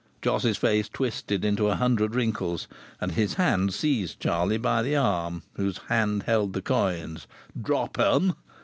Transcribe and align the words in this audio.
Jos's 0.23 0.57
face 0.57 0.89
twisted 0.89 1.45
into 1.45 1.67
a 1.67 1.75
hundred 1.75 2.15
wrinkles 2.15 2.67
and 2.99 3.11
his 3.11 3.35
hand 3.35 3.71
seized 3.71 4.19
Charlie 4.19 4.57
by 4.57 4.81
the 4.81 4.95
arm 4.95 5.43
whose 5.57 5.77
hand 5.89 6.23
held 6.23 6.53
the 6.53 6.61
coins. 6.63 7.27
"Drop 7.61 7.99
'em!" 7.99 8.33